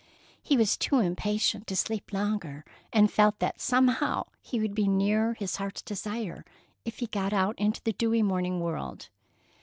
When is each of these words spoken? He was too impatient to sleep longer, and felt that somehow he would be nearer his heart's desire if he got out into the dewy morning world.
He 0.41 0.57
was 0.57 0.77
too 0.77 0.97
impatient 0.97 1.67
to 1.67 1.75
sleep 1.75 2.11
longer, 2.11 2.65
and 2.91 3.11
felt 3.13 3.37
that 3.37 3.61
somehow 3.61 4.23
he 4.41 4.59
would 4.59 4.73
be 4.73 4.87
nearer 4.87 5.35
his 5.35 5.57
heart's 5.57 5.83
desire 5.83 6.43
if 6.83 6.97
he 6.97 7.05
got 7.05 7.33
out 7.33 7.53
into 7.59 7.83
the 7.83 7.93
dewy 7.93 8.23
morning 8.23 8.59
world. 8.59 9.09